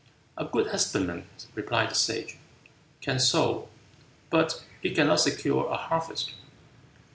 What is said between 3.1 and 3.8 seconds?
sow,